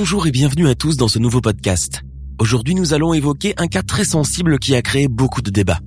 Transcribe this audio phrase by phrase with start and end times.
[0.00, 2.02] Bonjour et bienvenue à tous dans ce nouveau podcast.
[2.38, 5.80] Aujourd'hui nous allons évoquer un cas très sensible qui a créé beaucoup de débats.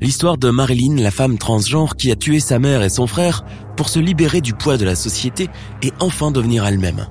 [0.00, 3.44] L'histoire de Marilyn, la femme transgenre qui a tué sa mère et son frère
[3.76, 5.46] pour se libérer du poids de la société
[5.80, 7.06] et enfin devenir elle-même.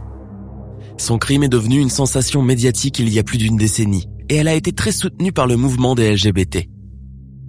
[0.97, 4.49] Son crime est devenu une sensation médiatique il y a plus d'une décennie et elle
[4.49, 6.67] a été très soutenue par le mouvement des LGBT.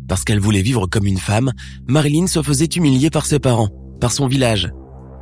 [0.07, 1.51] Parce qu'elle voulait vivre comme une femme,
[1.89, 4.71] Marilyn se faisait humilier par ses parents, par son village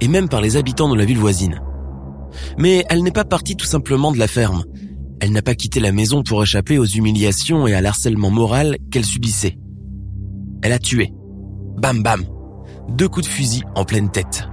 [0.02, 1.62] et même par les habitants de la ville voisine.
[2.58, 4.64] Mais elle n'est pas partie tout simplement de la ferme.
[5.20, 9.04] Elle n'a pas quitté la maison pour échapper aux humiliations et à l'harcèlement moral qu'elle
[9.04, 9.58] subissait.
[10.62, 11.12] Elle a tué.
[11.76, 12.24] Bam bam.
[12.88, 14.48] Deux coups de fusil en pleine tête.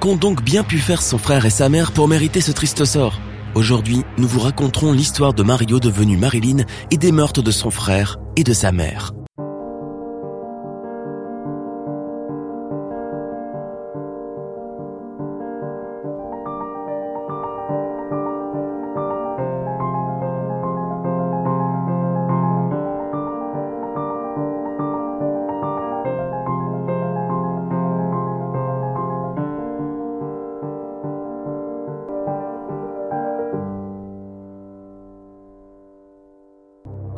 [0.00, 3.20] Qu'ont donc bien pu faire son frère et sa mère pour mériter ce triste sort?
[3.54, 8.18] Aujourd'hui, nous vous raconterons l'histoire de Mario devenu Marilyn et des meurtres de son frère
[8.36, 9.12] et de sa mère.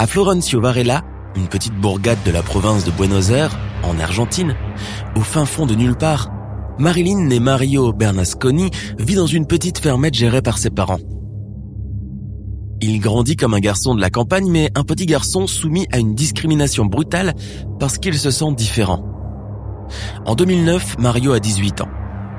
[0.02, 1.04] À Florencio Varela,
[1.36, 4.56] une petite bourgade de la province de Buenos Aires, en Argentine,
[5.14, 6.28] au fin fond de nulle part,
[6.80, 8.68] Marilyn et Mario Bernasconi
[8.98, 10.98] vit dans une petite fermette gérée par ses parents.
[12.80, 16.16] Il grandit comme un garçon de la campagne, mais un petit garçon soumis à une
[16.16, 17.34] discrimination brutale
[17.78, 19.04] parce qu'il se sent différent.
[20.26, 21.88] En 2009, Mario a 18 ans.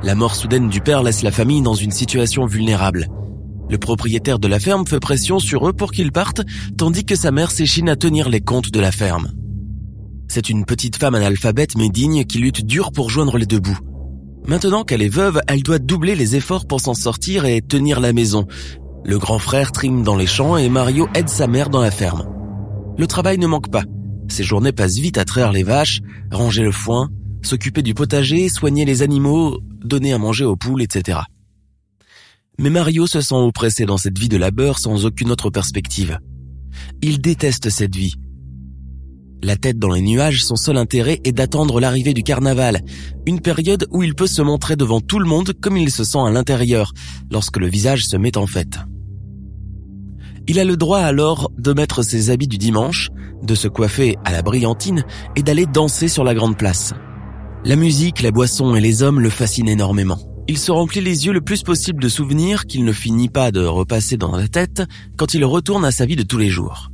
[0.03, 3.07] La mort soudaine du père laisse la famille dans une situation vulnérable.
[3.73, 6.43] Le propriétaire de la ferme fait pression sur eux pour qu'ils partent,
[6.77, 9.31] tandis que sa mère s'échine à tenir les comptes de la ferme.
[10.27, 13.79] C'est une petite femme analphabète mais digne qui lutte dur pour joindre les deux bouts.
[14.45, 18.13] Maintenant qu'elle est veuve, elle doit doubler les efforts pour s'en sortir et tenir la
[18.13, 18.45] maison.
[19.05, 22.27] Le grand frère trime dans les champs et Mario aide sa mère dans la ferme.
[22.99, 23.85] Le travail ne manque pas.
[24.27, 26.01] Ses journées passent vite à traire les vaches,
[26.31, 27.09] ranger le foin,
[27.41, 31.21] s'occuper du potager, soigner les animaux, donner à manger aux poules, etc.
[32.59, 36.19] Mais Mario se sent oppressé dans cette vie de labeur sans aucune autre perspective.
[37.01, 38.13] Il déteste cette vie.
[39.41, 42.81] La tête dans les nuages, son seul intérêt est d'attendre l'arrivée du carnaval,
[43.25, 46.19] une période où il peut se montrer devant tout le monde comme il se sent
[46.19, 46.93] à l'intérieur,
[47.29, 48.79] lorsque le visage se met en fête.
[50.47, 53.09] Il a le droit alors de mettre ses habits du dimanche,
[53.41, 55.03] de se coiffer à la brillantine
[55.35, 56.93] et d'aller danser sur la grande place.
[57.65, 60.32] La musique, la boisson et les hommes le fascinent énormément.
[60.47, 63.63] Il se remplit les yeux le plus possible de souvenirs qu'il ne finit pas de
[63.63, 64.83] repasser dans la tête
[65.17, 66.89] quand il retourne à sa vie de tous les jours.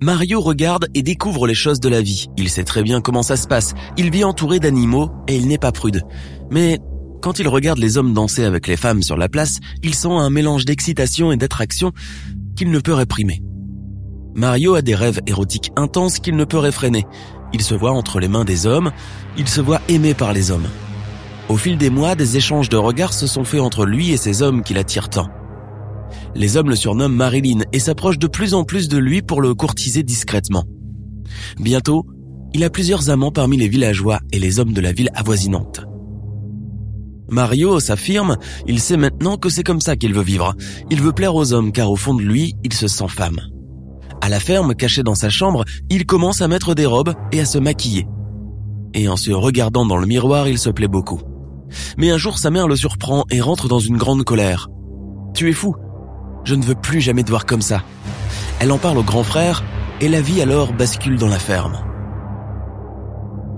[0.00, 2.26] Mario regarde et découvre les choses de la vie.
[2.36, 3.74] Il sait très bien comment ça se passe.
[3.96, 6.02] Il vit entouré d'animaux et il n'est pas prude.
[6.50, 6.80] Mais
[7.20, 10.30] quand il regarde les hommes danser avec les femmes sur la place, il sent un
[10.30, 11.92] mélange d'excitation et d'attraction
[12.56, 13.42] qu'il ne peut réprimer.
[14.34, 17.04] Mario a des rêves érotiques intenses qu'il ne peut réfréner.
[17.52, 18.90] Il se voit entre les mains des hommes,
[19.36, 20.66] il se voit aimé par les hommes.
[21.52, 24.40] Au fil des mois, des échanges de regards se sont faits entre lui et ces
[24.40, 25.28] hommes qui l'attirent tant.
[26.34, 29.52] Les hommes le surnomment Marilyn et s'approchent de plus en plus de lui pour le
[29.52, 30.64] courtiser discrètement.
[31.60, 32.06] Bientôt,
[32.54, 35.82] il a plusieurs amants parmi les villageois et les hommes de la ville avoisinante.
[37.28, 40.54] Mario s'affirme, il sait maintenant que c'est comme ça qu'il veut vivre.
[40.88, 43.40] Il veut plaire aux hommes car au fond de lui, il se sent femme.
[44.22, 47.44] À la ferme, caché dans sa chambre, il commence à mettre des robes et à
[47.44, 48.06] se maquiller.
[48.94, 51.20] Et en se regardant dans le miroir, il se plaît beaucoup.
[51.96, 54.68] Mais un jour, sa mère le surprend et rentre dans une grande colère.
[55.34, 55.74] Tu es fou.
[56.44, 57.82] Je ne veux plus jamais te voir comme ça.
[58.60, 59.62] Elle en parle au grand frère
[60.00, 61.78] et la vie alors bascule dans la ferme.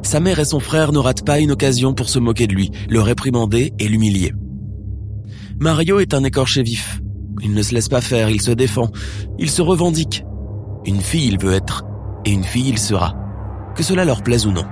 [0.02, 2.70] Sa mère et son frère ne ratent pas une occasion pour se moquer de lui,
[2.88, 4.32] le réprimander et l'humilier.
[5.58, 7.00] Mario est un écorché vif.
[7.42, 8.90] Il ne se laisse pas faire, il se défend,
[9.38, 10.24] il se revendique.
[10.84, 11.84] Une fille il veut être,
[12.24, 13.14] et une fille il sera,
[13.74, 14.64] que cela leur plaise ou non.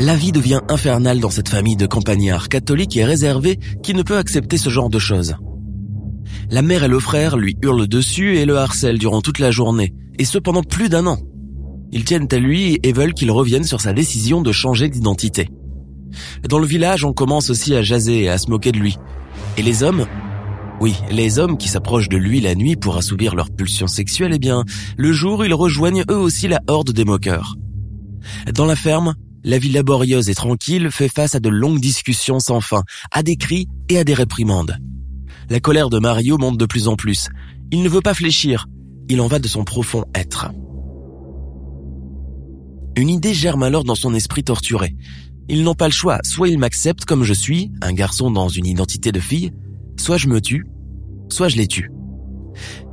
[0.00, 4.16] La vie devient infernale dans cette famille de campagnards catholiques et réservés qui ne peut
[4.16, 5.34] accepter ce genre de choses.
[6.50, 9.94] La mère et le frère lui hurlent dessus et le harcèlent durant toute la journée,
[10.18, 11.18] et ce pendant plus d'un an.
[11.90, 15.48] Ils tiennent à lui et veulent qu'il revienne sur sa décision de changer d'identité.
[16.48, 18.98] Dans le village, on commence aussi à jaser et à se moquer de lui.
[19.56, 20.06] Et les hommes?
[20.80, 24.38] Oui, les hommes qui s'approchent de lui la nuit pour assouvir leurs pulsions sexuelles, eh
[24.38, 24.64] bien,
[24.96, 27.56] le jour, ils rejoignent eux aussi la horde des moqueurs.
[28.54, 29.14] Dans la ferme,
[29.48, 33.36] la vie laborieuse et tranquille fait face à de longues discussions sans fin, à des
[33.36, 34.76] cris et à des réprimandes.
[35.48, 37.30] La colère de Mario monte de plus en plus.
[37.72, 38.66] Il ne veut pas fléchir,
[39.08, 40.50] il en va de son profond être.
[42.94, 44.94] Une idée germe alors dans son esprit torturé.
[45.48, 48.66] Ils n'ont pas le choix, soit ils m'acceptent comme je suis, un garçon dans une
[48.66, 49.52] identité de fille,
[49.98, 50.66] soit je me tue,
[51.30, 51.90] soit je les tue.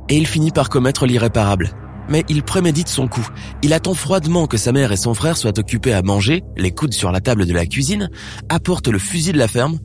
[0.08, 1.85] Et il finit par commettre l'irréparable.
[2.08, 3.26] Mais il prémédite son coup.
[3.62, 6.94] Il attend froidement que sa mère et son frère soient occupés à manger, les coudes
[6.94, 8.10] sur la table de la cuisine,
[8.48, 9.78] apporte le fusil de la ferme,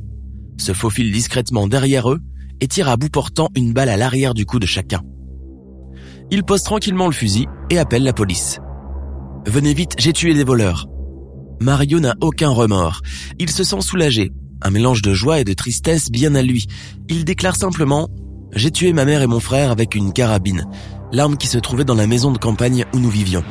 [0.57, 2.19] se faufile discrètement derrière eux
[2.59, 5.01] et tire à bout portant une balle à l'arrière du cou de chacun.
[6.29, 8.59] Il pose tranquillement le fusil et appelle la police.
[9.47, 10.87] Venez vite, j'ai tué des voleurs.
[11.59, 13.01] Mario n'a aucun remords.
[13.39, 14.31] Il se sent soulagé,
[14.61, 16.67] un mélange de joie et de tristesse bien à lui.
[17.09, 18.05] Il déclare simplement⁇
[18.53, 20.65] J'ai tué ma mère et mon frère avec une carabine,
[21.11, 23.43] l'arme qui se trouvait dans la maison de campagne où nous vivions.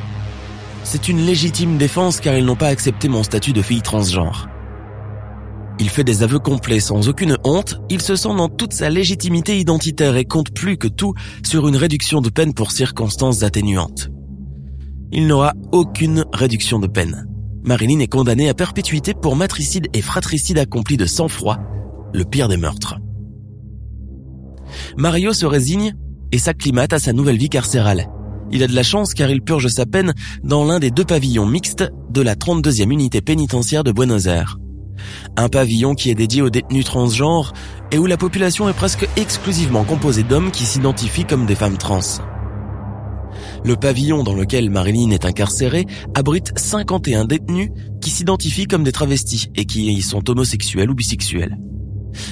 [0.83, 4.47] C'est une légitime défense car ils n'ont pas accepté mon statut de fille transgenre.
[5.79, 9.57] Il fait des aveux complets sans aucune honte, il se sent dans toute sa légitimité
[9.57, 11.13] identitaire et compte plus que tout
[11.43, 14.09] sur une réduction de peine pour circonstances atténuantes.
[15.11, 17.27] Il n'aura aucune réduction de peine.
[17.63, 21.57] Marilyn est condamnée à perpétuité pour matricide et fratricide accompli de sang-froid,
[22.13, 22.97] le pire des meurtres.
[24.97, 25.95] Mario se résigne
[26.31, 28.07] et s'acclimate à sa nouvelle vie carcérale.
[28.51, 30.13] Il a de la chance car il purge sa peine
[30.43, 34.57] dans l'un des deux pavillons mixtes de la 32e unité pénitentiaire de Buenos Aires.
[35.37, 37.53] Un pavillon qui est dédié aux détenus transgenres
[37.91, 42.01] et où la population est presque exclusivement composée d'hommes qui s'identifient comme des femmes trans.
[43.63, 45.85] Le pavillon dans lequel Marilyn est incarcérée
[46.15, 47.69] abrite 51 détenus
[48.01, 51.57] qui s'identifient comme des travestis et qui y sont homosexuels ou bisexuels.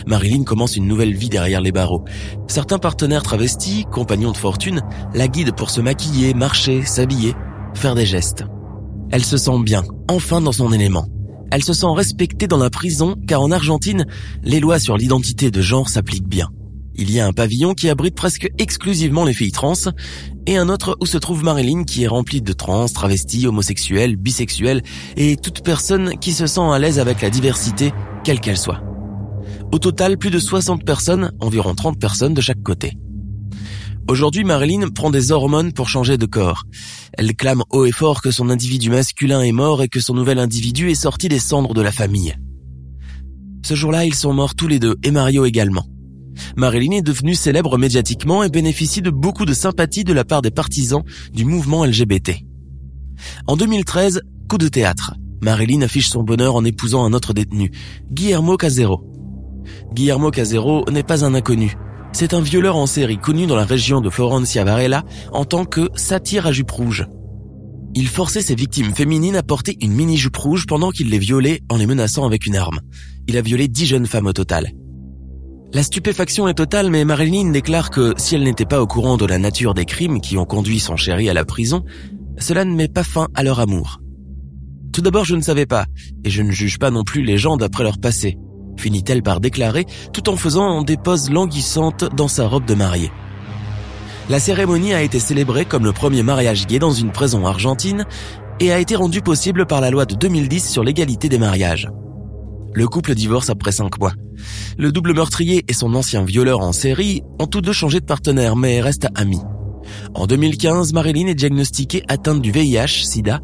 [0.07, 2.05] Marilyn commence une nouvelle vie derrière les barreaux.
[2.47, 4.81] Certains partenaires travestis, compagnons de fortune,
[5.13, 7.35] la guident pour se maquiller, marcher, s'habiller,
[7.73, 8.45] faire des gestes.
[9.11, 11.07] Elle se sent bien, enfin dans son élément.
[11.51, 14.05] Elle se sent respectée dans la prison car en Argentine,
[14.43, 16.49] les lois sur l'identité de genre s'appliquent bien.
[16.95, 19.73] Il y a un pavillon qui abrite presque exclusivement les filles trans
[20.45, 24.83] et un autre où se trouve Marilyn qui est rempli de trans, travestis, homosexuels, bisexuels
[25.15, 27.93] et toute personne qui se sent à l'aise avec la diversité,
[28.23, 28.81] quelle qu'elle soit.
[29.71, 32.97] Au total, plus de 60 personnes, environ 30 personnes de chaque côté.
[34.07, 36.63] Aujourd'hui, Marilyn prend des hormones pour changer de corps.
[37.13, 40.39] Elle clame haut et fort que son individu masculin est mort et que son nouvel
[40.39, 42.35] individu est sorti des cendres de la famille.
[43.63, 45.85] Ce jour-là, ils sont morts tous les deux, et Mario également.
[46.57, 50.49] Marilyn est devenue célèbre médiatiquement et bénéficie de beaucoup de sympathie de la part des
[50.49, 52.31] partisans du mouvement LGBT.
[53.45, 55.13] En 2013, coup de théâtre.
[55.43, 57.71] Marilyn affiche son bonheur en épousant un autre détenu,
[58.11, 59.05] Guillermo Casero.
[59.93, 61.75] Guillermo Casero n'est pas un inconnu.
[62.11, 65.89] C'est un violeur en série connu dans la région de Florencia Varela en tant que
[65.95, 67.05] satire à jupe rouge.
[67.95, 71.61] Il forçait ses victimes féminines à porter une mini jupe rouge pendant qu'il les violait
[71.69, 72.79] en les menaçant avec une arme.
[73.27, 74.71] Il a violé dix jeunes femmes au total.
[75.73, 79.25] La stupéfaction est totale, mais Marilyn déclare que si elle n'était pas au courant de
[79.25, 81.83] la nature des crimes qui ont conduit son chéri à la prison,
[82.39, 84.01] cela ne met pas fin à leur amour.
[84.91, 85.85] Tout d'abord, je ne savais pas,
[86.23, 88.37] et je ne juge pas non plus les gens d'après leur passé
[88.79, 93.11] finit-elle par déclarer tout en faisant des poses languissantes dans sa robe de mariée.
[94.29, 98.05] La cérémonie a été célébrée comme le premier mariage gay dans une prison argentine
[98.59, 101.89] et a été rendue possible par la loi de 2010 sur l'égalité des mariages.
[102.73, 104.13] Le couple divorce après cinq mois.
[104.77, 108.55] Le double meurtrier et son ancien violeur en série ont tous deux changé de partenaire
[108.55, 109.41] mais restent amis.
[110.13, 113.41] En 2015, Marilyn est diagnostiquée atteinte du VIH, SIDA,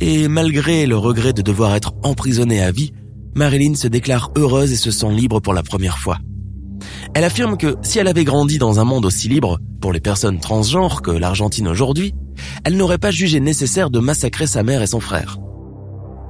[0.00, 2.92] et malgré le regret de devoir être emprisonnée à vie,
[3.34, 6.18] Marilyn se déclare heureuse et se sent libre pour la première fois.
[7.14, 10.40] Elle affirme que si elle avait grandi dans un monde aussi libre pour les personnes
[10.40, 12.14] transgenres que l'Argentine aujourd'hui,
[12.64, 15.38] elle n'aurait pas jugé nécessaire de massacrer sa mère et son frère.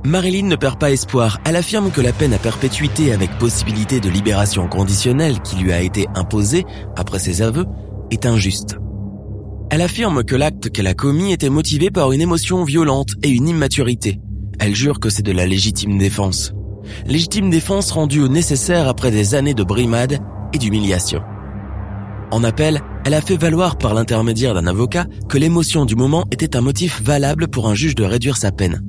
[0.04, 1.38] Marilyn ne perd pas espoir.
[1.45, 5.83] Elle affirme que la peine à perpétuité avec possibilité de libération conditionnelle qui lui a
[5.83, 6.64] été imposée
[6.97, 7.66] après ses aveux
[8.11, 8.76] est injuste.
[9.71, 13.49] Elle affirme que l'acte qu'elle a commis était motivé par une émotion violente et une
[13.49, 14.19] immaturité.
[14.59, 16.52] Elle jure que c'est de la légitime défense
[17.07, 20.19] légitime défense rendue nécessaire après des années de brimade
[20.53, 21.23] et d'humiliation.
[22.31, 26.57] En appel, elle a fait valoir par l'intermédiaire d'un avocat que l'émotion du moment était
[26.57, 28.83] un motif valable pour un juge de réduire sa peine.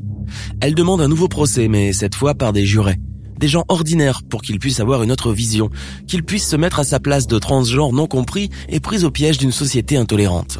[0.61, 2.97] Elle demande un nouveau procès, mais cette fois par des jurés,
[3.39, 5.69] des gens ordinaires pour qu'ils puissent avoir une autre vision,
[6.07, 9.39] qu'ils puissent se mettre à sa place de transgenre non compris et pris au piège
[9.39, 10.59] d'une société intolérante.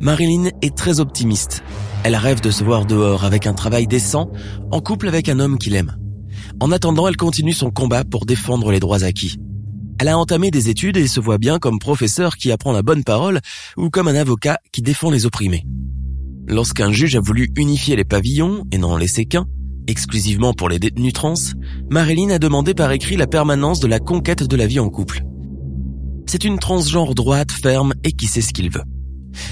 [0.00, 1.62] Marilyn est très optimiste.
[2.02, 4.30] Elle rêve de se voir dehors avec un travail décent,
[4.70, 5.96] en couple avec un homme qu'il aime.
[6.58, 9.36] En attendant, elle continue son combat pour défendre les droits acquis.
[9.98, 13.04] Elle a entamé des études et se voit bien comme professeur qui apprend la bonne
[13.04, 13.40] parole
[13.76, 15.66] ou comme un avocat qui défend les opprimés.
[16.48, 19.46] Lorsqu'un juge a voulu unifier les pavillons et n'en laisser qu'un,
[19.86, 21.34] exclusivement pour les détenus trans,
[21.90, 25.22] Marilyn a demandé par écrit la permanence de la conquête de la vie en couple.
[26.26, 28.84] C'est une transgenre droite, ferme et qui sait ce qu'il veut.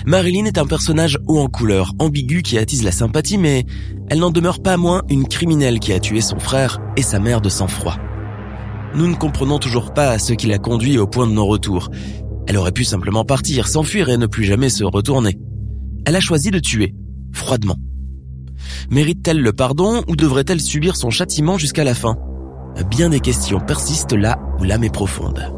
[0.07, 3.65] Marilyn est un personnage haut en couleur, ambigu qui attise la sympathie, mais
[4.09, 7.41] elle n'en demeure pas moins une criminelle qui a tué son frère et sa mère
[7.41, 7.97] de sang-froid.
[8.95, 11.91] Nous ne comprenons toujours pas ce qui l'a conduit au point de non-retour.
[12.47, 15.39] Elle aurait pu simplement partir, s'enfuir et ne plus jamais se retourner.
[16.07, 16.95] Elle a choisi de tuer,
[17.33, 17.77] froidement.
[18.91, 22.17] Mérite-t-elle le pardon ou devrait-elle subir son châtiment jusqu'à la fin?
[22.91, 25.58] Bien des questions persistent là où l'âme est profonde.